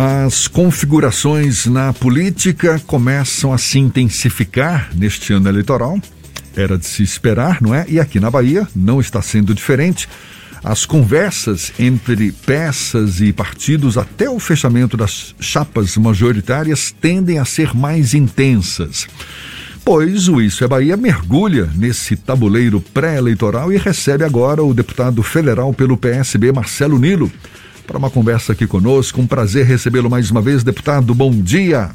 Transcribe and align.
As 0.00 0.46
configurações 0.46 1.66
na 1.66 1.92
política 1.92 2.80
começam 2.86 3.52
a 3.52 3.58
se 3.58 3.80
intensificar 3.80 4.90
neste 4.94 5.32
ano 5.32 5.48
eleitoral. 5.48 5.98
Era 6.54 6.78
de 6.78 6.86
se 6.86 7.02
esperar, 7.02 7.60
não 7.60 7.74
é? 7.74 7.84
E 7.88 7.98
aqui 7.98 8.20
na 8.20 8.30
Bahia 8.30 8.64
não 8.76 9.00
está 9.00 9.20
sendo 9.20 9.52
diferente. 9.52 10.08
As 10.62 10.86
conversas 10.86 11.72
entre 11.80 12.30
peças 12.30 13.20
e 13.20 13.32
partidos 13.32 13.98
até 13.98 14.30
o 14.30 14.38
fechamento 14.38 14.96
das 14.96 15.34
chapas 15.40 15.96
majoritárias 15.96 16.94
tendem 17.00 17.40
a 17.40 17.44
ser 17.44 17.74
mais 17.74 18.14
intensas. 18.14 19.08
Pois 19.84 20.28
o 20.28 20.40
Isso 20.40 20.62
é 20.62 20.68
Bahia 20.68 20.96
mergulha 20.96 21.68
nesse 21.74 22.14
tabuleiro 22.14 22.80
pré-eleitoral 22.80 23.72
e 23.72 23.76
recebe 23.76 24.22
agora 24.22 24.62
o 24.62 24.72
deputado 24.72 25.24
federal 25.24 25.74
pelo 25.74 25.96
PSB, 25.96 26.52
Marcelo 26.52 27.00
Nilo 27.00 27.32
para 27.88 27.96
uma 27.96 28.10
conversa 28.10 28.52
aqui 28.52 28.66
conosco. 28.66 29.18
Um 29.18 29.26
prazer 29.26 29.64
recebê-lo 29.64 30.10
mais 30.10 30.30
uma 30.30 30.42
vez, 30.42 30.62
deputado. 30.62 31.14
Bom 31.14 31.30
dia. 31.30 31.88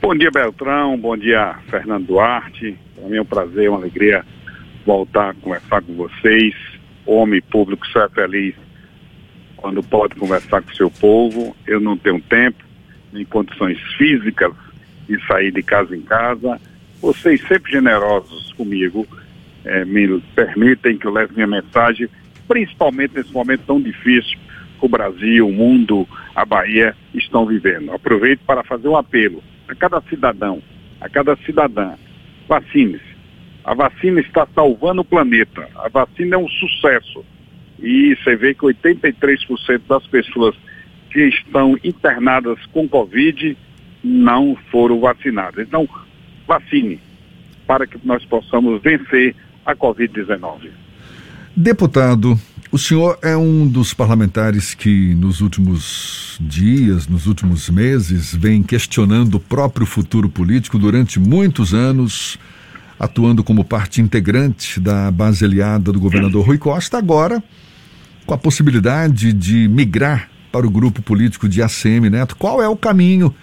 Bom 0.00 0.14
dia, 0.14 0.30
Beltrão. 0.30 0.96
Bom 0.96 1.16
dia, 1.16 1.56
Fernando 1.68 2.06
Duarte. 2.06 2.78
Para 2.94 3.08
mim 3.08 3.16
é 3.16 3.20
um 3.22 3.26
prazer, 3.26 3.68
uma 3.68 3.78
alegria 3.78 4.24
voltar 4.86 5.30
a 5.30 5.34
conversar 5.34 5.82
com 5.82 5.94
vocês. 5.94 6.54
Homem 7.04 7.42
público 7.42 7.84
só 7.88 8.04
é 8.04 8.08
feliz 8.10 8.54
quando 9.56 9.82
pode 9.82 10.14
conversar 10.14 10.62
com 10.62 10.70
o 10.70 10.76
seu 10.76 10.88
povo. 10.88 11.56
Eu 11.66 11.80
não 11.80 11.96
tenho 11.96 12.20
tempo, 12.20 12.62
nem 13.12 13.24
condições 13.24 13.76
físicas 13.98 14.52
de 15.08 15.20
sair 15.26 15.50
de 15.50 15.64
casa 15.64 15.96
em 15.96 16.02
casa. 16.02 16.60
Vocês 17.02 17.42
sempre 17.48 17.72
generosos 17.72 18.52
comigo, 18.52 19.04
eh, 19.64 19.84
me 19.84 20.20
permitem 20.36 20.96
que 20.96 21.06
eu 21.06 21.12
leve 21.12 21.34
minha 21.34 21.46
mensagem, 21.46 22.08
principalmente 22.46 23.16
nesse 23.16 23.32
momento 23.32 23.64
tão 23.66 23.80
difícil 23.80 24.38
o 24.86 24.88
Brasil, 24.88 25.46
o 25.46 25.52
mundo, 25.52 26.06
a 26.34 26.44
Bahia 26.44 26.94
estão 27.14 27.46
vivendo. 27.46 27.92
Aproveito 27.92 28.40
para 28.46 28.64
fazer 28.64 28.88
um 28.88 28.96
apelo 28.96 29.42
a 29.68 29.74
cada 29.74 30.00
cidadão, 30.02 30.62
a 31.00 31.08
cada 31.08 31.36
cidadã. 31.44 31.94
Vacine-se. 32.48 33.10
A 33.64 33.74
vacina 33.74 34.20
está 34.20 34.46
salvando 34.54 35.02
o 35.02 35.04
planeta. 35.04 35.68
A 35.76 35.88
vacina 35.88 36.36
é 36.36 36.38
um 36.38 36.48
sucesso. 36.48 37.24
E 37.78 38.16
você 38.16 38.36
vê 38.36 38.54
que 38.54 38.60
83% 38.60 39.82
das 39.88 40.06
pessoas 40.06 40.56
que 41.10 41.20
estão 41.28 41.76
internadas 41.84 42.58
com 42.72 42.88
Covid 42.88 43.56
não 44.02 44.56
foram 44.70 45.00
vacinadas. 45.00 45.66
Então, 45.66 45.88
vacine 46.46 47.00
para 47.66 47.86
que 47.86 47.98
nós 48.04 48.24
possamos 48.24 48.82
vencer 48.82 49.34
a 49.64 49.74
Covid-19. 49.74 50.70
Deputado, 51.54 52.36
o 52.72 52.78
senhor 52.78 53.18
é 53.20 53.36
um 53.36 53.66
dos 53.66 53.92
parlamentares 53.92 54.74
que 54.74 55.14
nos 55.14 55.40
últimos 55.40 56.38
dias, 56.40 57.08
nos 57.08 57.26
últimos 57.26 57.68
meses, 57.68 58.34
vem 58.34 58.62
questionando 58.62 59.34
o 59.34 59.40
próprio 59.40 59.84
futuro 59.84 60.28
político 60.28 60.78
durante 60.78 61.18
muitos 61.18 61.74
anos, 61.74 62.38
atuando 62.98 63.42
como 63.42 63.64
parte 63.64 64.00
integrante 64.00 64.78
da 64.78 65.10
base 65.10 65.44
aliada 65.44 65.92
do 65.92 65.98
governador 65.98 66.46
Rui 66.46 66.58
Costa, 66.58 66.98
agora 66.98 67.42
com 68.24 68.34
a 68.34 68.38
possibilidade 68.38 69.32
de 69.32 69.66
migrar 69.66 70.30
para 70.52 70.64
o 70.64 70.70
grupo 70.70 71.02
político 71.02 71.48
de 71.48 71.62
ACM 71.62 72.08
Neto. 72.08 72.36
Qual 72.36 72.62
é 72.62 72.68
o 72.68 72.76
caminho 72.76 73.34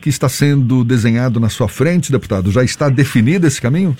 que 0.00 0.08
está 0.08 0.28
sendo 0.28 0.84
desenhado 0.84 1.40
na 1.40 1.48
sua 1.48 1.66
frente, 1.66 2.12
deputado? 2.12 2.52
Já 2.52 2.62
está 2.62 2.88
definido 2.88 3.46
esse 3.46 3.60
caminho? 3.60 3.96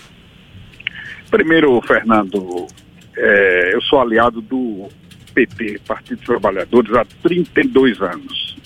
Primeiro, 1.29 1.81
Fernando, 1.83 2.69
é, 3.17 3.75
eu 3.75 3.81
sou 3.83 4.01
aliado 4.01 4.41
do 4.41 4.89
PT, 5.35 5.81
Partido 5.87 6.19
dos 6.19 6.27
Trabalhadores, 6.27 6.93
há 6.95 7.05
32 7.23 8.01
anos. 8.01 8.57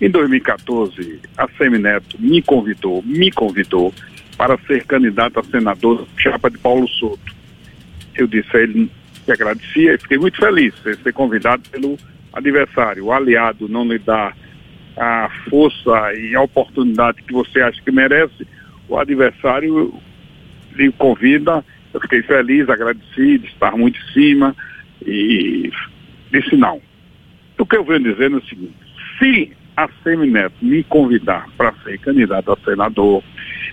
Em 0.00 0.10
2014, 0.10 1.20
a 1.36 1.48
Semineto 1.58 2.16
me 2.18 2.40
convidou, 2.40 3.02
me 3.02 3.30
convidou 3.30 3.92
para 4.36 4.56
ser 4.66 4.84
candidato 4.84 5.40
a 5.40 5.44
senador 5.44 6.06
chapa 6.16 6.50
de 6.50 6.58
Paulo 6.58 6.88
Souto. 6.88 7.34
Eu 8.14 8.26
disse 8.26 8.56
a 8.56 8.60
ele 8.60 8.90
que 9.24 9.32
agradecia 9.32 9.94
e 9.94 9.98
fiquei 9.98 10.18
muito 10.18 10.38
feliz 10.38 10.74
de 10.82 10.96
ser 10.96 11.12
convidado 11.12 11.62
pelo 11.70 11.98
adversário. 12.32 13.04
O 13.04 13.12
aliado 13.12 13.68
não 13.68 13.84
lhe 13.84 13.98
dá 13.98 14.32
a 14.96 15.30
força 15.48 16.14
e 16.14 16.34
a 16.34 16.40
oportunidade 16.40 17.22
que 17.22 17.32
você 17.32 17.60
acha 17.60 17.80
que 17.82 17.90
merece, 17.90 18.46
o 18.88 18.98
adversário 18.98 19.94
lhe 20.74 20.90
convida 20.92 21.64
eu 21.92 22.00
fiquei 22.00 22.22
feliz, 22.22 22.68
agradecido, 22.68 23.46
estar 23.46 23.76
muito 23.76 23.98
em 23.98 24.12
cima 24.12 24.56
e 25.04 25.70
disse 26.32 26.56
não. 26.56 26.80
O 27.58 27.66
que 27.66 27.76
eu 27.76 27.84
venho 27.84 28.00
dizendo 28.00 28.36
é 28.36 28.38
o 28.40 28.44
seguinte, 28.46 28.74
se 29.18 29.52
a 29.76 29.88
Semineto 30.02 30.54
me 30.62 30.82
convidar 30.84 31.46
para 31.56 31.74
ser 31.84 31.98
candidato 31.98 32.52
a 32.52 32.56
senador, 32.64 33.22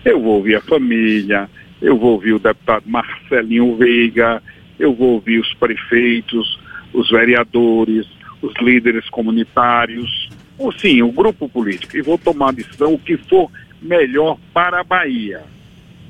eu 0.04 0.22
vou 0.22 0.36
ouvir 0.36 0.56
a 0.56 0.62
família, 0.62 1.50
eu 1.82 1.98
vou 1.98 2.14
ouvir 2.14 2.34
o 2.34 2.40
deputado 2.40 2.84
Marcelinho 2.88 3.76
Veiga, 3.76 4.42
eu 4.80 4.94
vou 4.94 5.14
ouvir 5.14 5.40
os 5.40 5.54
prefeitos, 5.56 6.60
os 6.94 7.10
vereadores, 7.10 8.08
os 8.42 8.54
líderes 8.62 9.10
comunitários, 9.10 10.30
ou 10.58 10.72
sim, 10.72 11.02
o 11.02 11.12
grupo 11.12 11.48
político, 11.48 11.96
e 11.98 12.02
vou 12.02 12.18
tomar 12.18 12.50
a 12.50 12.54
decisão 12.54 12.94
o 12.94 13.00
que 13.00 13.18
for 13.18 13.52
melhor 13.82 14.38
para 14.54 14.82
a 14.82 14.84
Bahia. 14.84 15.44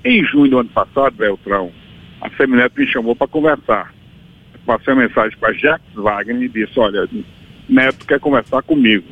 Em 0.03 0.23
junho 0.23 0.49
do 0.49 0.59
ano 0.59 0.69
passado, 0.69 1.15
Beltrão, 1.15 1.71
a 2.21 2.29
Semineto 2.31 2.79
me 2.79 2.87
chamou 2.87 3.15
para 3.15 3.27
conversar. 3.27 3.93
Passei 4.65 4.93
uma 4.93 5.03
mensagem 5.03 5.37
para 5.37 5.53
Jacques 5.53 5.93
Wagner 5.95 6.43
e 6.43 6.49
disse, 6.49 6.77
olha, 6.79 7.07
Neto 7.69 8.05
quer 8.05 8.19
conversar 8.19 8.61
comigo. 8.63 9.05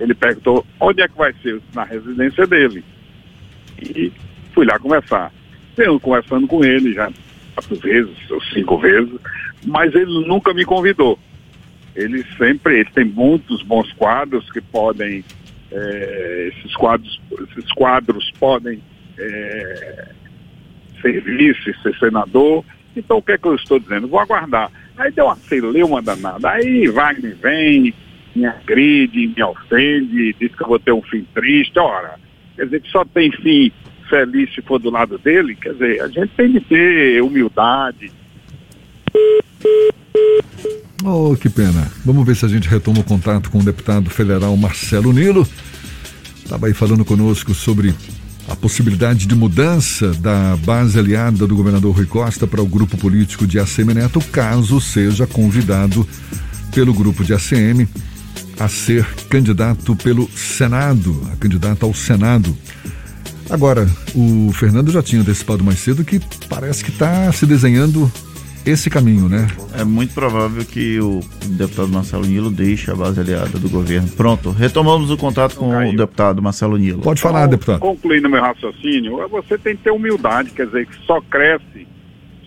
Ele 0.00 0.14
perguntou 0.14 0.66
onde 0.80 1.00
é 1.02 1.08
que 1.08 1.16
vai 1.16 1.32
ser, 1.42 1.60
na 1.74 1.84
residência 1.84 2.46
dele. 2.46 2.84
E 3.80 4.12
fui 4.52 4.66
lá 4.66 4.78
conversar. 4.78 5.32
Venho 5.76 6.00
conversando 6.00 6.46
com 6.46 6.64
ele 6.64 6.92
já 6.92 7.10
quatro 7.54 7.76
vezes, 7.76 8.30
ou 8.30 8.42
cinco 8.42 8.78
vezes, 8.78 9.18
mas 9.64 9.94
ele 9.94 10.26
nunca 10.26 10.52
me 10.52 10.64
convidou. 10.64 11.18
Ele 11.94 12.22
sempre, 12.36 12.80
ele 12.80 12.90
tem 12.90 13.04
muitos 13.04 13.62
bons 13.62 13.90
quadros 13.94 14.50
que 14.50 14.60
podem, 14.60 15.24
é, 15.70 16.52
esses 16.52 16.74
quadros, 16.74 17.20
esses 17.56 17.72
quadros 17.72 18.30
podem 18.38 18.82
é, 19.18 20.08
ser 21.00 21.20
vice, 21.22 21.74
ser 21.82 21.96
senador. 21.98 22.64
Então 22.96 23.18
o 23.18 23.22
que 23.22 23.32
é 23.32 23.38
que 23.38 23.46
eu 23.46 23.54
estou 23.54 23.78
dizendo? 23.78 24.08
Vou 24.08 24.20
aguardar. 24.20 24.70
Aí 24.96 25.12
deu 25.12 25.26
uma 25.26 25.36
celeuma 25.36 26.00
danada. 26.00 26.50
Aí 26.50 26.88
Wagner 26.88 27.36
vem, 27.42 27.94
me 28.34 28.46
agride, 28.46 29.28
me 29.28 29.42
ofende, 29.42 30.34
diz 30.38 30.54
que 30.54 30.62
eu 30.62 30.68
vou 30.68 30.78
ter 30.78 30.92
um 30.92 31.02
fim 31.02 31.26
triste. 31.34 31.78
Ora, 31.78 32.14
quer 32.56 32.64
dizer 32.64 32.80
que 32.80 32.90
só 32.90 33.04
tem 33.04 33.30
fim 33.32 33.72
feliz 34.08 34.54
se 34.54 34.62
for 34.62 34.78
do 34.78 34.90
lado 34.90 35.18
dele. 35.18 35.54
Quer 35.54 35.72
dizer, 35.72 36.00
a 36.00 36.08
gente 36.08 36.28
tem 36.36 36.52
de 36.52 36.60
ter 36.60 37.22
humildade. 37.22 38.10
Oh, 41.04 41.36
que 41.36 41.48
pena. 41.48 41.90
Vamos 42.04 42.26
ver 42.26 42.34
se 42.34 42.44
a 42.44 42.48
gente 42.48 42.68
retoma 42.68 43.00
o 43.00 43.04
contato 43.04 43.50
com 43.50 43.58
o 43.58 43.64
deputado 43.64 44.10
federal 44.10 44.56
Marcelo 44.56 45.12
Nilo. 45.12 45.46
Estava 46.36 46.66
aí 46.66 46.74
falando 46.74 47.04
conosco 47.04 47.52
sobre 47.54 47.94
a 48.48 48.54
possibilidade 48.54 49.26
de 49.26 49.34
mudança 49.34 50.12
da 50.14 50.56
base 50.64 50.98
aliada 50.98 51.46
do 51.46 51.56
governador 51.56 51.94
Rui 51.94 52.06
Costa 52.06 52.46
para 52.46 52.62
o 52.62 52.66
grupo 52.66 52.96
político 52.96 53.46
de 53.46 53.58
ACM 53.58 53.94
Neto, 53.94 54.20
caso 54.32 54.80
seja 54.80 55.26
convidado 55.26 56.06
pelo 56.72 56.94
grupo 56.94 57.24
de 57.24 57.34
ACM 57.34 57.88
a 58.58 58.68
ser 58.68 59.04
candidato 59.28 59.94
pelo 59.96 60.28
Senado, 60.30 61.28
a 61.32 61.36
candidata 61.36 61.84
ao 61.84 61.92
Senado. 61.92 62.56
Agora, 63.50 63.88
o 64.14 64.50
Fernando 64.52 64.90
já 64.90 65.02
tinha 65.02 65.20
antecipado 65.20 65.62
mais 65.62 65.78
cedo 65.78 66.04
que 66.04 66.20
parece 66.48 66.84
que 66.84 66.90
está 66.90 67.30
se 67.32 67.46
desenhando 67.46 68.10
esse 68.66 68.90
caminho, 68.90 69.28
né? 69.28 69.46
É 69.78 69.84
muito 69.84 70.12
provável 70.12 70.64
que 70.64 70.98
o 70.98 71.20
deputado 71.50 71.88
Marcelo 71.88 72.26
Nilo 72.26 72.50
deixe 72.50 72.90
a 72.90 72.96
base 72.96 73.20
aliada 73.20 73.58
do 73.58 73.68
governo. 73.70 74.08
Pronto, 74.08 74.50
retomamos 74.50 75.10
o 75.10 75.16
contato 75.16 75.54
com 75.54 75.70
Caiu. 75.70 75.92
o 75.92 75.96
deputado 75.96 76.42
Marcelo 76.42 76.76
Nilo. 76.76 77.00
Pode 77.00 77.20
falar, 77.20 77.40
então, 77.40 77.50
deputado. 77.50 77.78
Concluindo 77.78 78.28
meu 78.28 78.40
raciocínio, 78.40 79.26
você 79.28 79.56
tem 79.56 79.76
que 79.76 79.84
ter 79.84 79.92
humildade, 79.92 80.50
quer 80.50 80.66
dizer, 80.66 80.86
que 80.86 80.96
só 81.06 81.20
cresce, 81.20 81.86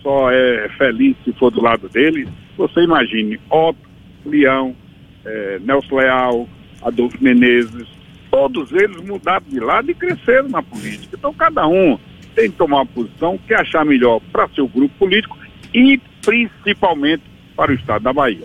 só 0.02 0.30
é 0.30 0.68
feliz 0.76 1.16
se 1.24 1.32
for 1.32 1.50
do 1.50 1.62
lado 1.62 1.88
dele. 1.88 2.28
Você 2.58 2.80
imagine, 2.82 3.40
Otto, 3.48 3.78
Leão, 4.26 4.76
é, 5.24 5.58
Nelson 5.64 5.96
Leal, 5.96 6.48
Adolfo 6.82 7.16
Menezes, 7.20 7.88
todos 8.30 8.70
eles 8.72 9.02
mudaram 9.02 9.46
de 9.48 9.58
lado 9.58 9.90
e 9.90 9.94
cresceram 9.94 10.50
na 10.50 10.62
política. 10.62 11.16
Então 11.18 11.32
cada 11.32 11.66
um 11.66 11.98
tem 12.34 12.50
que 12.50 12.58
tomar 12.58 12.78
uma 12.78 12.86
posição 12.86 13.38
que 13.46 13.54
achar 13.54 13.84
melhor 13.86 14.20
para 14.30 14.48
seu 14.50 14.68
grupo 14.68 14.94
político 14.98 15.36
e 15.74 16.00
principalmente 16.24 17.22
para 17.56 17.72
o 17.72 17.74
estado 17.74 18.02
da 18.02 18.12
Bahia. 18.12 18.44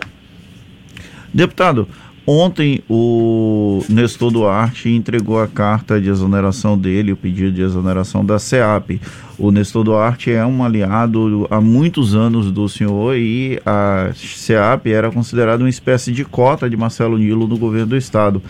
Deputado, 1.32 1.88
ontem 2.26 2.82
o 2.88 3.82
Nestor 3.88 4.30
Duarte 4.30 4.88
entregou 4.88 5.40
a 5.40 5.46
carta 5.46 6.00
de 6.00 6.08
exoneração 6.08 6.78
dele, 6.78 7.12
o 7.12 7.16
pedido 7.16 7.52
de 7.52 7.62
exoneração 7.62 8.24
da 8.24 8.38
SEAP. 8.38 9.00
O 9.38 9.50
Nestor 9.50 9.84
Duarte 9.84 10.30
é 10.30 10.44
um 10.46 10.64
aliado 10.64 11.46
há 11.50 11.60
muitos 11.60 12.14
anos 12.14 12.50
do 12.50 12.68
senhor 12.68 13.16
e 13.16 13.60
a 13.66 14.10
SEAP 14.14 14.86
era 14.86 15.10
considerada 15.10 15.62
uma 15.62 15.68
espécie 15.68 16.10
de 16.10 16.24
cota 16.24 16.70
de 16.70 16.76
Marcelo 16.76 17.18
Nilo 17.18 17.46
no 17.46 17.58
governo 17.58 17.88
do 17.88 17.96
estado. 17.96 18.42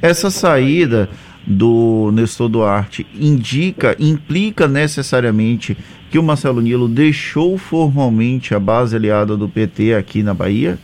Essa 0.00 0.30
saída 0.30 1.10
do 1.46 2.10
Nestor 2.12 2.48
Duarte 2.48 3.06
indica, 3.14 3.94
implica 3.98 4.66
necessariamente 4.66 5.76
que 6.10 6.18
o 6.18 6.22
Marcelo 6.22 6.60
Nilo 6.60 6.88
deixou 6.88 7.56
formalmente 7.56 8.52
a 8.52 8.58
base 8.58 8.96
aliada 8.96 9.36
do 9.36 9.48
PT 9.48 9.94
aqui 9.94 10.24
na 10.24 10.34
Bahia? 10.34 10.76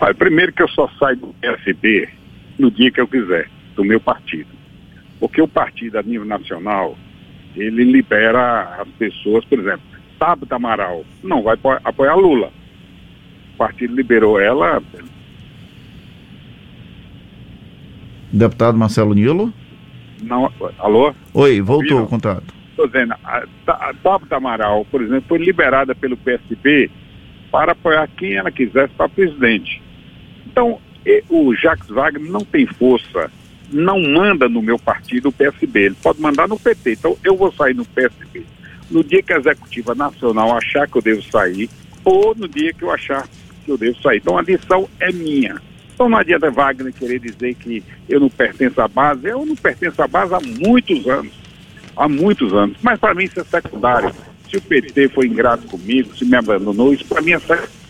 Olha, 0.00 0.14
primeiro 0.14 0.52
que 0.52 0.62
eu 0.62 0.68
só 0.68 0.90
saio 0.98 1.16
do 1.16 1.34
PSB 1.40 2.08
no 2.58 2.70
dia 2.72 2.90
que 2.90 3.00
eu 3.00 3.06
quiser, 3.06 3.48
do 3.76 3.84
meu 3.84 4.00
partido. 4.00 4.48
Porque 5.20 5.40
o 5.40 5.46
partido 5.46 5.96
a 5.96 6.02
nível 6.02 6.26
nacional, 6.26 6.98
ele 7.54 7.84
libera 7.84 8.80
as 8.80 8.88
pessoas, 8.98 9.44
por 9.44 9.60
exemplo, 9.60 9.82
Tabata 10.18 10.56
Amaral 10.56 11.04
não 11.22 11.42
vai 11.42 11.56
apoiar 11.84 12.16
Lula. 12.16 12.50
O 13.54 13.56
partido 13.58 13.94
liberou 13.94 14.40
ela. 14.40 14.82
Deputado 18.32 18.76
Marcelo 18.76 19.14
Nilo? 19.14 19.52
Não, 20.22 20.52
alô? 20.78 21.14
Oi, 21.32 21.60
voltou 21.60 22.02
o 22.02 22.06
contato. 22.06 22.59
Estou 22.80 22.86
dizendo, 22.86 23.14
a, 23.22 23.44
a 23.66 24.36
Amaral, 24.36 24.86
por 24.86 25.02
exemplo, 25.02 25.24
foi 25.28 25.38
liberada 25.38 25.94
pelo 25.94 26.16
PSB 26.16 26.90
para 27.50 27.72
apoiar 27.72 28.08
quem 28.16 28.34
ela 28.34 28.50
quisesse 28.50 28.94
para 28.94 29.08
presidente. 29.08 29.82
Então, 30.46 30.80
o 31.28 31.54
Jacques 31.54 31.88
Wagner 31.88 32.30
não 32.30 32.40
tem 32.40 32.66
força, 32.66 33.30
não 33.70 34.00
manda 34.00 34.48
no 34.48 34.62
meu 34.62 34.78
partido 34.78 35.28
o 35.28 35.32
PSB, 35.32 35.80
ele 35.80 35.96
pode 36.02 36.22
mandar 36.22 36.48
no 36.48 36.58
PT. 36.58 36.92
Então, 36.92 37.18
eu 37.22 37.36
vou 37.36 37.52
sair 37.52 37.74
no 37.74 37.84
PSB 37.84 38.44
no 38.90 39.04
dia 39.04 39.22
que 39.22 39.32
a 39.32 39.38
executiva 39.38 39.94
nacional 39.94 40.56
achar 40.56 40.88
que 40.88 40.96
eu 40.96 41.02
devo 41.02 41.22
sair, 41.22 41.68
ou 42.04 42.34
no 42.34 42.48
dia 42.48 42.72
que 42.72 42.82
eu 42.82 42.90
achar 42.90 43.28
que 43.64 43.70
eu 43.70 43.76
devo 43.76 44.00
sair. 44.00 44.16
Então, 44.16 44.38
a 44.38 44.42
decisão 44.42 44.88
é 44.98 45.12
minha. 45.12 45.60
Então, 45.94 46.08
não 46.08 46.16
adianta 46.16 46.50
Wagner 46.50 46.94
querer 46.94 47.20
dizer 47.20 47.54
que 47.54 47.84
eu 48.08 48.18
não 48.18 48.30
pertenço 48.30 48.80
à 48.80 48.88
base. 48.88 49.28
Eu 49.28 49.44
não 49.44 49.54
pertenço 49.54 50.02
à 50.02 50.08
base 50.08 50.34
há 50.34 50.40
muitos 50.40 51.06
anos. 51.06 51.49
Há 52.00 52.08
muitos 52.08 52.52
anos. 52.52 52.76
Mas, 52.82 52.98
para 52.98 53.14
mim, 53.14 53.24
isso 53.24 53.40
é 53.40 53.44
secundário. 53.44 54.14
Se 54.48 54.56
o 54.56 54.60
PT 54.60 55.08
foi 55.10 55.26
ingrato 55.26 55.66
comigo, 55.68 56.16
se 56.16 56.24
me 56.24 56.36
abandonou, 56.36 56.92
isso 56.92 57.04
para 57.04 57.22
mim 57.22 57.32
é 57.32 57.38
secundário 57.38 57.80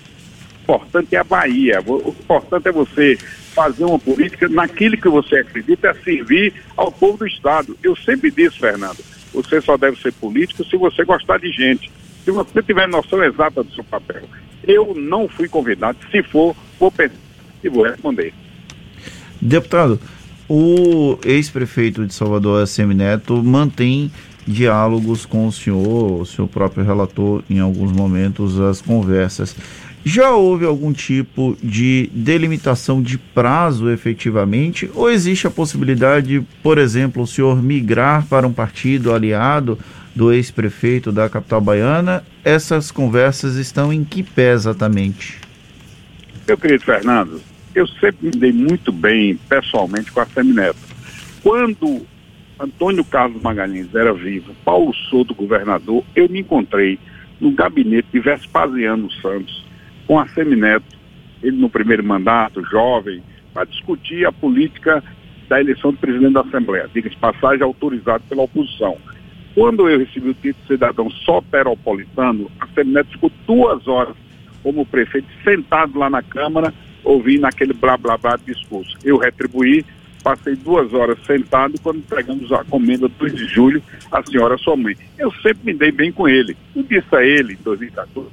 importante 0.70 1.16
é 1.16 1.18
a 1.18 1.24
Bahia. 1.24 1.82
O 1.84 2.10
importante 2.10 2.68
é 2.68 2.72
você 2.72 3.18
fazer 3.54 3.84
uma 3.84 3.98
política 3.98 4.48
naquilo 4.48 4.96
que 4.96 5.08
você 5.08 5.36
acredita, 5.36 5.88
é 5.88 5.94
servir 5.94 6.54
ao 6.76 6.92
povo 6.92 7.18
do 7.18 7.26
Estado. 7.26 7.76
Eu 7.82 7.96
sempre 7.96 8.30
disse, 8.30 8.58
Fernando, 8.58 8.98
você 9.34 9.60
só 9.60 9.76
deve 9.76 10.00
ser 10.00 10.12
político 10.12 10.64
se 10.64 10.76
você 10.76 11.04
gostar 11.04 11.38
de 11.38 11.50
gente. 11.50 11.90
Se 12.24 12.30
você 12.30 12.62
tiver 12.62 12.86
noção 12.86 13.22
exata 13.24 13.64
do 13.64 13.72
seu 13.72 13.82
papel. 13.82 14.22
Eu 14.66 14.94
não 14.94 15.26
fui 15.28 15.48
convidado. 15.48 15.98
Se 16.10 16.22
for, 16.22 16.54
vou 16.78 16.92
pensar 16.92 17.14
e 17.64 17.68
vou 17.68 17.84
responder. 17.84 18.32
Deputado, 19.40 19.98
o 20.52 21.16
ex-prefeito 21.24 22.04
de 22.04 22.12
Salvador, 22.12 22.66
Semineto, 22.66 23.40
mantém 23.40 24.10
diálogos 24.44 25.24
com 25.24 25.46
o 25.46 25.52
senhor, 25.52 26.22
o 26.22 26.26
senhor 26.26 26.48
próprio 26.48 26.84
relator 26.84 27.44
em 27.48 27.60
alguns 27.60 27.92
momentos 27.92 28.58
as 28.58 28.82
conversas. 28.82 29.54
Já 30.04 30.32
houve 30.32 30.64
algum 30.64 30.92
tipo 30.92 31.56
de 31.62 32.10
delimitação 32.12 33.00
de 33.00 33.16
prazo 33.16 33.88
efetivamente? 33.90 34.90
Ou 34.92 35.08
existe 35.08 35.46
a 35.46 35.50
possibilidade, 35.52 36.44
por 36.64 36.78
exemplo, 36.78 37.22
o 37.22 37.28
senhor 37.28 37.62
migrar 37.62 38.26
para 38.26 38.44
um 38.44 38.52
partido 38.52 39.14
aliado 39.14 39.78
do 40.16 40.32
ex-prefeito 40.32 41.12
da 41.12 41.28
capital 41.28 41.60
baiana? 41.60 42.24
Essas 42.42 42.90
conversas 42.90 43.54
estão 43.54 43.92
em 43.92 44.02
que 44.02 44.24
pé 44.24 44.52
exatamente? 44.52 45.38
Meu 46.44 46.58
querido 46.58 46.82
Fernando, 46.82 47.40
eu 47.80 47.86
sempre 47.86 48.26
me 48.26 48.30
dei 48.30 48.52
muito 48.52 48.92
bem 48.92 49.36
pessoalmente 49.48 50.12
com 50.12 50.20
a 50.20 50.26
Semineto. 50.26 50.78
Quando 51.42 52.06
Antônio 52.58 53.04
Carlos 53.04 53.42
Magalhães 53.42 53.94
era 53.94 54.12
vivo, 54.12 54.54
Paulo 54.64 54.94
Souto 54.94 55.34
governador, 55.34 56.04
eu 56.14 56.28
me 56.28 56.40
encontrei 56.40 56.98
no 57.40 57.50
gabinete 57.52 58.08
de 58.12 58.20
Vespasiano 58.20 59.10
Santos 59.22 59.64
com 60.06 60.18
a 60.18 60.28
Semineto, 60.28 60.84
ele 61.42 61.56
no 61.56 61.70
primeiro 61.70 62.04
mandato, 62.04 62.62
jovem, 62.64 63.22
para 63.54 63.64
discutir 63.64 64.26
a 64.26 64.32
política 64.32 65.02
da 65.48 65.58
eleição 65.58 65.92
do 65.92 65.98
presidente 65.98 66.34
da 66.34 66.42
Assembleia, 66.42 66.90
diga-se 66.92 67.16
passagem, 67.16 67.62
autorizado 67.62 68.22
pela 68.28 68.42
oposição. 68.42 68.98
Quando 69.54 69.88
eu 69.88 69.98
recebi 69.98 70.28
o 70.28 70.34
título 70.34 70.62
de 70.62 70.66
cidadão 70.66 71.10
soteropolitano, 71.10 72.50
a 72.60 72.66
Semineto 72.68 73.10
ficou 73.12 73.32
duas 73.46 73.88
horas 73.88 74.14
como 74.62 74.84
prefeito 74.84 75.28
sentado 75.42 75.98
lá 75.98 76.10
na 76.10 76.22
Câmara, 76.22 76.72
ouvindo 77.04 77.44
aquele 77.44 77.72
blá 77.72 77.96
blá 77.96 78.16
blá 78.16 78.36
de 78.36 78.52
discurso. 78.52 78.96
Eu 79.04 79.16
retribuí, 79.16 79.84
passei 80.22 80.54
duas 80.54 80.92
horas 80.92 81.18
sentado 81.26 81.74
quando 81.82 81.98
entregamos 81.98 82.52
a 82.52 82.64
comenda 82.64 83.08
2 83.08 83.34
de 83.34 83.46
julho 83.46 83.82
à 84.10 84.22
senhora 84.22 84.58
sua 84.58 84.76
mãe. 84.76 84.96
Eu 85.18 85.32
sempre 85.42 85.60
me 85.64 85.74
dei 85.74 85.90
bem 85.90 86.12
com 86.12 86.28
ele. 86.28 86.56
Eu 86.74 86.82
disse 86.82 87.14
a 87.14 87.24
ele, 87.24 87.54
em 87.54 87.62
2014, 87.62 88.28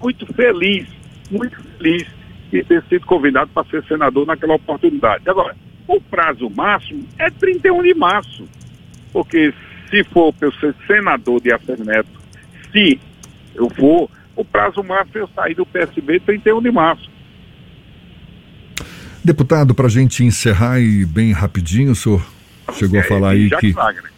muito 0.00 0.26
feliz, 0.34 0.86
muito 1.30 1.56
feliz 1.56 2.06
de 2.50 2.62
ter 2.62 2.82
sido 2.84 3.06
convidado 3.06 3.50
para 3.52 3.66
ser 3.68 3.84
senador 3.84 4.26
naquela 4.26 4.54
oportunidade. 4.54 5.28
Agora, 5.28 5.56
o 5.86 6.00
prazo 6.00 6.50
máximo 6.50 7.06
é 7.18 7.30
31 7.30 7.82
de 7.82 7.94
março, 7.94 8.48
porque 9.12 9.52
se 9.90 10.04
for 10.04 10.32
para 10.32 10.48
eu 10.48 10.52
ser 10.52 10.74
senador 10.86 11.40
de 11.40 11.52
Afer 11.52 11.78
Neto, 11.84 12.08
se 12.72 13.00
eu 13.54 13.70
for, 13.70 14.10
o 14.34 14.44
prazo 14.44 14.82
máximo 14.82 15.18
é 15.18 15.20
eu 15.22 15.28
sair 15.28 15.54
do 15.54 15.64
PSB 15.64 16.20
31 16.20 16.60
de 16.60 16.70
março. 16.70 17.10
Deputado, 19.26 19.74
para 19.74 19.86
a 19.86 19.90
gente 19.90 20.22
encerrar 20.24 20.80
e 20.80 21.04
bem 21.04 21.32
rapidinho, 21.32 21.92
o 21.92 21.96
senhor 21.96 22.24
chegou 22.74 22.98
é, 22.98 23.02
a 23.02 23.04
falar 23.04 23.30
aí 23.30 23.50
que... 23.50 23.72
Wagner, 23.72 24.12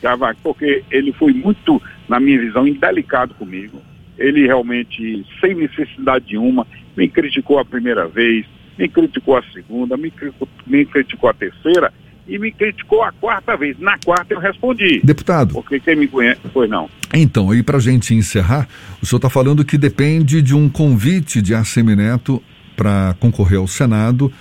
Wagner, 0.00 0.36
porque 0.42 0.84
ele 0.90 1.12
foi 1.12 1.32
muito, 1.32 1.82
na 2.08 2.20
minha 2.20 2.38
visão, 2.38 2.66
indelicado 2.66 3.34
comigo 3.34 3.82
ele 4.22 4.46
realmente, 4.46 5.26
sem 5.40 5.54
necessidade 5.54 6.26
de 6.26 6.38
uma, 6.38 6.66
me 6.96 7.08
criticou 7.08 7.58
a 7.58 7.64
primeira 7.64 8.06
vez, 8.06 8.46
me 8.78 8.88
criticou 8.88 9.36
a 9.36 9.42
segunda, 9.52 9.96
me 9.96 10.10
criticou, 10.10 10.48
me 10.66 10.84
criticou 10.84 11.28
a 11.28 11.34
terceira 11.34 11.92
e 12.26 12.38
me 12.38 12.52
criticou 12.52 13.02
a 13.02 13.10
quarta 13.10 13.56
vez. 13.56 13.76
Na 13.80 13.98
quarta 13.98 14.32
eu 14.32 14.38
respondi. 14.38 15.00
Deputado. 15.02 15.54
Porque 15.54 15.80
quem 15.80 15.96
me 15.96 16.06
conhece, 16.06 16.40
foi 16.52 16.68
não. 16.68 16.88
Então, 17.12 17.50
aí 17.50 17.62
para 17.62 17.78
a 17.78 17.80
gente 17.80 18.14
encerrar, 18.14 18.68
o 19.02 19.06
senhor 19.06 19.18
está 19.18 19.28
falando 19.28 19.64
que 19.64 19.76
depende 19.76 20.40
de 20.40 20.54
um 20.54 20.68
convite 20.68 21.42
de 21.42 21.54
Assemineto 21.54 22.42
para 22.76 23.14
concorrer 23.20 23.58
ao 23.58 23.66
Senado, 23.66 24.32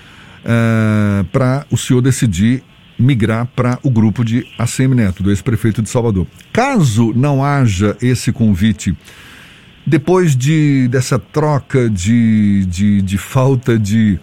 é, 0.43 1.23
para 1.31 1.65
o 1.71 1.77
senhor 1.77 2.01
decidir 2.01 2.63
migrar 2.97 3.47
para 3.55 3.79
o 3.83 3.89
grupo 3.89 4.23
de 4.23 4.45
Assemineto, 4.57 5.23
do 5.23 5.31
ex-prefeito 5.31 5.81
de 5.81 5.89
Salvador. 5.89 6.27
Caso 6.53 7.11
não 7.15 7.43
haja 7.43 7.97
esse 8.01 8.31
convite 8.31 8.95
depois 9.85 10.35
de, 10.35 10.87
dessa 10.87 11.17
troca 11.17 11.89
de, 11.89 12.65
de, 12.65 13.01
de 13.01 13.17
falta 13.17 13.77
de, 13.77 14.19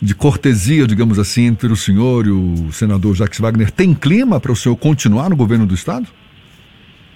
de 0.00 0.14
cortesia, 0.14 0.86
digamos 0.86 1.18
assim, 1.18 1.46
entre 1.46 1.72
o 1.72 1.76
senhor 1.76 2.26
e 2.26 2.30
o 2.30 2.72
senador 2.72 3.14
Jacques 3.14 3.40
Wagner, 3.40 3.70
tem 3.70 3.92
clima 3.94 4.38
para 4.38 4.52
o 4.52 4.56
senhor 4.56 4.76
continuar 4.76 5.28
no 5.28 5.36
governo 5.36 5.66
do 5.66 5.74
Estado? 5.74 6.06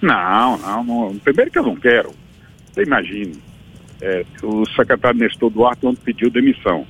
Não, 0.03 0.59
não, 0.59 0.85
não. 0.85 1.19
Primeiro 1.19 1.51
que 1.51 1.59
eu 1.59 1.63
não 1.63 1.77
quero. 1.77 2.11
Você 2.73 2.83
imagine, 2.83 3.41
é, 4.01 4.25
o 4.43 4.67
secretário 4.71 5.19
Nestor 5.19 5.51
Duarte 5.51 5.87
ontem 5.87 6.01
pediu 6.05 6.31
demissão. 6.31 6.87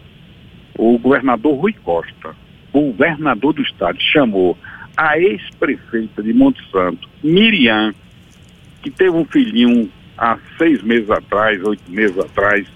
O 0.76 0.99
governador 0.99 1.56
Rui 1.56 1.73
Costa, 1.73 2.34
governador 2.73 3.52
do 3.52 3.62
estado, 3.62 3.99
chamou 4.00 4.58
a 4.96 5.18
ex-prefeita 5.18 6.23
de 6.23 6.32
Monte 6.32 6.61
Santo, 6.70 7.08
Miriam, 7.23 7.94
que 8.82 8.90
teve 8.90 9.11
um 9.11 9.25
filhinho 9.25 9.90
há 10.16 10.38
seis 10.58 10.82
meses 10.82 11.11
atrás, 11.11 11.62
oito 11.64 11.90
meses 11.90 12.18
atrás, 12.18 12.66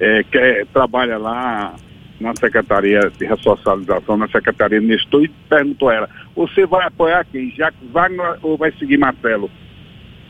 é, 0.00 0.22
que 0.24 0.38
é, 0.38 0.64
trabalha 0.66 1.18
lá 1.18 1.74
na 2.20 2.34
Secretaria 2.36 3.00
de 3.18 3.24
Ressocialização, 3.24 4.16
na 4.16 4.28
Secretaria 4.28 4.80
Nestor, 4.80 5.24
e 5.24 5.28
perguntou 5.48 5.88
a 5.88 5.94
ela, 5.94 6.10
você 6.34 6.64
vai 6.64 6.86
apoiar 6.86 7.24
quem? 7.24 7.50
Jacques 7.50 7.90
Wagner 7.90 8.38
ou 8.42 8.56
vai 8.56 8.72
seguir 8.72 8.96
Marcelo? 8.96 9.50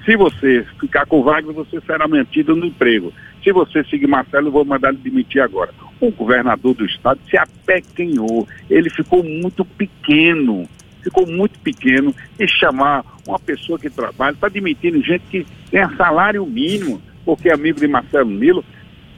Se 0.04 0.16
você 0.16 0.66
ficar 0.80 1.06
com 1.06 1.22
Wagner, 1.22 1.54
você 1.54 1.80
será 1.80 2.08
mantido 2.08 2.56
no 2.56 2.66
emprego. 2.66 3.12
Se 3.42 3.52
você 3.52 3.84
seguir 3.84 4.06
Marcelo, 4.06 4.48
eu 4.48 4.52
vou 4.52 4.64
mandar 4.64 4.88
ele 4.88 4.98
demitir 4.98 5.40
agora. 5.40 5.72
O 6.00 6.10
governador 6.10 6.74
do 6.74 6.84
estado 6.84 7.20
se 7.30 7.36
apequenhou, 7.36 8.46
ele 8.68 8.90
ficou 8.90 9.22
muito 9.22 9.64
pequeno 9.64 10.68
ficou 11.02 11.26
muito 11.26 11.58
pequeno 11.58 12.14
e 12.38 12.46
chamar 12.46 13.04
uma 13.26 13.38
pessoa 13.38 13.78
que 13.78 13.90
trabalha, 13.90 14.34
está 14.34 14.46
admitindo 14.46 15.02
gente 15.02 15.24
que 15.28 15.46
tem 15.70 15.96
salário 15.96 16.46
mínimo, 16.46 17.02
porque 17.24 17.48
é 17.48 17.54
amigo 17.54 17.80
de 17.80 17.88
Marcelo 17.88 18.30
Nilo, 18.30 18.64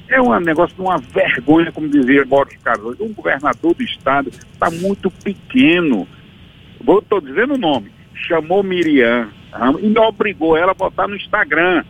é 0.08 0.20
um 0.20 0.38
negócio 0.40 0.74
de 0.74 0.82
uma 0.82 0.98
vergonha, 0.98 1.72
como 1.72 1.88
dizia 1.88 2.24
Boris 2.24 2.58
Carlos. 2.62 3.00
Um 3.00 3.12
governador 3.12 3.74
do 3.74 3.82
estado 3.82 4.28
está 4.28 4.70
muito 4.70 5.10
pequeno. 5.10 6.06
Estou 6.78 7.20
dizendo 7.22 7.54
o 7.54 7.58
nome. 7.58 7.90
Chamou 8.14 8.62
Miriam 8.62 9.28
e 9.80 9.88
não 9.88 10.04
obrigou 10.04 10.56
ela 10.56 10.72
a 10.72 10.74
botar 10.74 11.08
no 11.08 11.16
Instagram. 11.16 11.84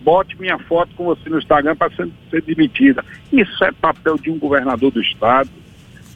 Bote 0.00 0.38
minha 0.40 0.58
foto 0.58 0.94
com 0.94 1.04
você 1.04 1.28
no 1.28 1.38
Instagram 1.38 1.74
para 1.74 1.90
ser, 1.94 2.08
ser 2.30 2.42
demitida. 2.42 3.04
Isso 3.32 3.64
é 3.64 3.72
papel 3.72 4.16
de 4.18 4.30
um 4.30 4.38
governador 4.38 4.90
do 4.90 5.00
estado. 5.00 5.50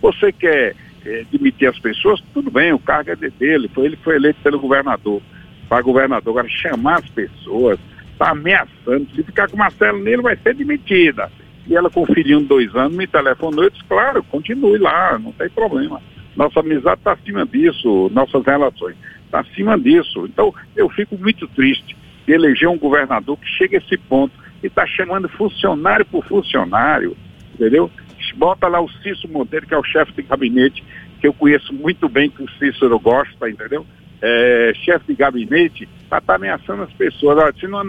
Você 0.00 0.32
quer 0.32 0.76
é, 1.04 1.24
demitir 1.30 1.68
as 1.68 1.78
pessoas, 1.78 2.20
tudo 2.32 2.50
bem, 2.50 2.72
o 2.72 2.78
cargo 2.78 3.10
é 3.10 3.16
dele, 3.16 3.68
foi 3.68 3.86
ele 3.86 3.96
foi 3.96 4.16
eleito 4.16 4.40
pelo 4.42 4.60
governador, 4.60 5.20
para 5.68 5.82
governador. 5.82 6.32
Agora, 6.32 6.48
chamar 6.48 7.00
as 7.00 7.08
pessoas, 7.08 7.78
está 8.12 8.30
ameaçando, 8.30 9.08
se 9.14 9.22
ficar 9.22 9.48
com 9.48 9.56
Marcelo 9.56 9.98
nele, 10.02 10.22
vai 10.22 10.36
ser 10.36 10.54
demitida. 10.54 11.30
E 11.66 11.74
ela 11.74 11.90
conferiu 11.90 12.40
dois 12.40 12.74
anos, 12.74 12.96
me 12.96 13.06
telefonou 13.06 13.64
e 13.64 13.70
disse, 13.70 13.84
claro, 13.84 14.22
continue 14.24 14.78
lá, 14.78 15.18
não 15.18 15.32
tem 15.32 15.48
problema. 15.48 16.00
Nossa 16.36 16.60
amizade 16.60 17.00
está 17.00 17.12
acima 17.12 17.44
disso, 17.44 18.10
nossas 18.12 18.44
relações 18.44 18.96
está 19.30 19.40
acima 19.40 19.78
disso. 19.78 20.26
Então, 20.26 20.52
eu 20.76 20.90
fico 20.90 21.16
muito 21.16 21.46
triste 21.48 21.96
de 22.26 22.32
eleger 22.32 22.68
um 22.68 22.78
governador 22.78 23.38
que 23.38 23.48
chega 23.48 23.78
a 23.78 23.80
esse 23.80 23.96
ponto 23.96 24.32
e 24.62 24.66
está 24.66 24.86
chamando 24.86 25.28
funcionário 25.28 26.04
por 26.04 26.26
funcionário, 26.26 27.16
entendeu? 27.54 27.90
Bota 28.36 28.68
lá 28.68 28.80
o 28.80 28.88
Cícero 28.88 29.32
Monteiro, 29.32 29.66
que 29.66 29.74
é 29.74 29.78
o 29.78 29.84
chefe 29.84 30.12
de 30.12 30.22
gabinete, 30.22 30.84
que 31.20 31.26
eu 31.26 31.32
conheço 31.32 31.72
muito 31.72 32.08
bem, 32.08 32.28
que 32.28 32.42
o 32.42 32.50
Cícero 32.58 32.98
gosta, 32.98 33.48
entendeu? 33.48 33.86
É, 34.22 34.72
chefe 34.84 35.06
de 35.08 35.14
gabinete, 35.14 35.88
está 36.02 36.20
tá 36.20 36.34
ameaçando 36.34 36.82
as 36.82 36.92
pessoas. 36.92 37.38
Olha, 37.38 37.54
se 37.58 37.66
não 37.66 37.80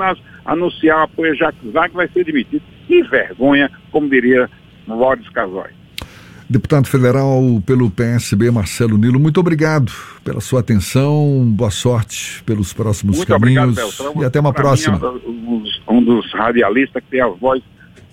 anunciar 0.45 0.99
o 0.99 1.03
apoio 1.03 1.33
a 1.33 1.35
Jacques 1.35 1.71
Wagner, 1.71 1.95
vai 1.95 2.07
ser 2.07 2.23
demitido. 2.23 2.63
Que 2.87 3.03
vergonha, 3.03 3.69
como 3.91 4.09
diria 4.09 4.49
Boris 4.87 5.27
Casói. 5.29 5.80
Deputado 6.51 6.85
federal 6.85 7.41
pelo 7.65 7.89
PSB, 7.89 8.51
Marcelo 8.51 8.97
Nilo, 8.97 9.17
muito 9.17 9.39
obrigado 9.39 9.89
pela 10.21 10.41
sua 10.41 10.59
atenção, 10.59 11.45
boa 11.45 11.71
sorte 11.71 12.43
pelos 12.43 12.73
próximos 12.73 13.19
muito 13.19 13.27
caminhos 13.29 13.77
obrigado, 13.77 13.87
Beltrão. 13.87 14.21
e 14.21 14.25
até 14.25 14.37
uma 14.37 14.51
pra 14.51 14.63
próxima. 14.63 14.97
Mim, 14.97 15.63
é 15.87 15.91
um 15.93 16.03
dos 16.03 16.29
radialistas 16.33 17.01
que 17.05 17.09
tem 17.09 17.21
a 17.21 17.27
voz 17.27 17.63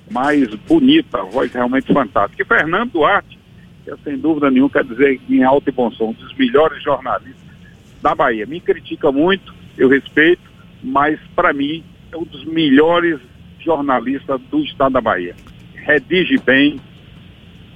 mais 0.08 0.54
bonita, 0.54 1.18
a 1.18 1.24
voz 1.24 1.52
realmente 1.52 1.92
fantástica. 1.92 2.40
E 2.40 2.46
Fernando 2.46 2.92
Duarte, 2.92 3.36
que 3.84 3.90
é, 3.90 3.96
sem 4.04 4.16
dúvida 4.16 4.48
nenhuma, 4.52 4.70
quer 4.70 4.84
dizer, 4.84 5.20
em 5.28 5.42
alto 5.42 5.68
e 5.68 5.72
bom 5.72 5.90
som, 5.90 6.10
um 6.10 6.12
dos 6.12 6.32
melhores 6.36 6.80
jornalistas 6.80 7.42
da 8.00 8.14
Bahia. 8.14 8.46
Me 8.46 8.60
critica 8.60 9.10
muito, 9.10 9.52
eu 9.76 9.88
respeito, 9.88 10.42
mas 10.80 11.18
para 11.34 11.52
mim 11.52 11.82
é 12.12 12.16
um 12.16 12.22
dos 12.22 12.44
melhores 12.44 13.18
jornalistas 13.58 14.40
do 14.48 14.60
estado 14.60 14.92
da 14.92 15.00
Bahia. 15.00 15.34
Redige 15.74 16.38
bem, 16.38 16.78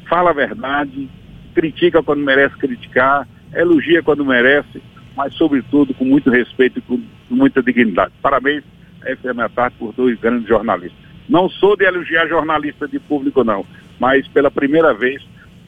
fala 0.09 0.31
a 0.31 0.35
verdade, 0.35 1.09
critica 1.55 2.03
quando 2.03 2.25
merece 2.25 2.57
criticar, 2.57 3.27
elogia 3.55 4.03
quando 4.03 4.25
merece, 4.25 4.83
mas 5.17 5.35
sobretudo 5.35 5.95
com 5.95 6.05
muito 6.05 6.31
respeito 6.31 6.79
e 6.79 6.83
com 6.83 7.01
muita 7.31 7.63
dignidade. 7.63 8.13
Parabéns 8.23 8.65
FM 9.03 9.41
à 9.41 9.49
tarde 9.49 9.77
por 9.79 9.93
dois 9.93 10.19
grandes 10.21 10.49
jornalistas. 10.49 10.99
Não 11.29 11.49
sou 11.49 11.77
de 11.77 11.85
elogiar 11.85 12.27
jornalista 12.27 12.89
de 12.89 12.99
público 12.99 13.45
não, 13.45 13.65
mas 13.99 14.27
pela 14.29 14.51
primeira 14.51 14.93
vez 14.95 15.23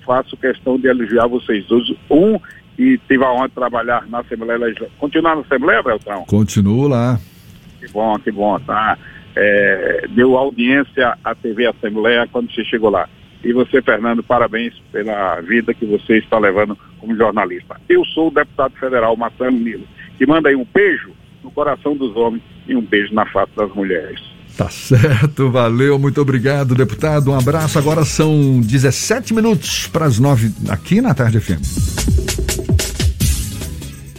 faço 0.04 0.36
questão 0.36 0.78
de 0.78 0.86
elogiar 0.86 1.26
vocês 1.26 1.64
dois. 1.66 1.90
Um 2.10 2.38
e 2.78 2.98
tive 3.08 3.24
a 3.24 3.32
honra 3.32 3.48
de 3.48 3.54
trabalhar 3.54 4.06
na 4.08 4.20
Assembleia 4.20 4.58
Legislativa. 4.58 4.98
Continuar 4.98 5.36
na 5.36 5.42
Assembleia, 5.42 5.82
Beltrão? 5.82 6.24
Continuo 6.26 6.88
lá. 6.88 7.18
Que 7.78 7.88
bom, 7.92 8.18
que 8.18 8.30
bom, 8.30 8.58
tá? 8.60 8.98
É, 9.36 10.06
deu 10.10 10.36
audiência 10.36 11.16
à 11.22 11.34
TV 11.34 11.66
Assembleia 11.66 12.28
quando 12.30 12.52
você 12.52 12.64
chegou 12.64 12.90
lá. 12.90 13.08
E 13.44 13.52
você, 13.52 13.82
Fernando, 13.82 14.22
parabéns 14.22 14.74
pela 14.90 15.40
vida 15.42 15.74
que 15.74 15.84
você 15.84 16.18
está 16.18 16.38
levando 16.38 16.76
como 16.98 17.14
jornalista. 17.16 17.78
Eu 17.88 18.04
sou 18.06 18.28
o 18.28 18.30
deputado 18.30 18.74
federal 18.76 19.16
Marcelo 19.16 19.52
Nilo, 19.52 19.86
que 20.16 20.26
manda 20.26 20.48
aí 20.48 20.56
um 20.56 20.66
beijo 20.72 21.12
no 21.42 21.50
coração 21.50 21.94
dos 21.94 22.16
homens 22.16 22.42
e 22.66 22.74
um 22.74 22.80
beijo 22.80 23.12
na 23.14 23.26
face 23.26 23.52
das 23.54 23.70
mulheres. 23.74 24.18
Tá 24.56 24.70
certo, 24.70 25.50
valeu, 25.50 25.98
muito 25.98 26.20
obrigado, 26.20 26.74
deputado. 26.74 27.30
Um 27.30 27.38
abraço. 27.38 27.78
Agora 27.78 28.04
são 28.04 28.60
17 28.60 29.34
minutos 29.34 29.88
para 29.88 30.06
as 30.06 30.18
9 30.18 30.52
aqui 30.70 31.00
na 31.00 31.12
Tarde 31.12 31.40
FM. 31.40 31.60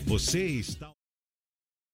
Você 0.05 0.39
está. 0.39 0.85